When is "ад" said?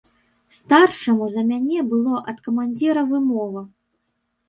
2.35-2.43